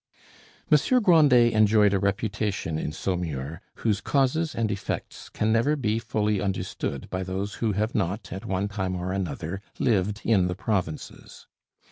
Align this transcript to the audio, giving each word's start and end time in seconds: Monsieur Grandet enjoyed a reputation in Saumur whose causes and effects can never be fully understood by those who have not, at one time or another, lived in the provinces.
Monsieur 0.71 0.99
Grandet 0.99 1.53
enjoyed 1.53 1.93
a 1.93 1.99
reputation 1.99 2.79
in 2.79 2.91
Saumur 2.91 3.59
whose 3.85 4.01
causes 4.01 4.55
and 4.55 4.71
effects 4.71 5.29
can 5.29 5.53
never 5.53 5.75
be 5.75 5.99
fully 5.99 6.41
understood 6.41 7.07
by 7.11 7.21
those 7.21 7.53
who 7.61 7.73
have 7.73 7.93
not, 7.93 8.33
at 8.33 8.43
one 8.43 8.67
time 8.67 8.95
or 8.95 9.13
another, 9.13 9.61
lived 9.77 10.21
in 10.25 10.47
the 10.47 10.55
provinces. 10.55 11.45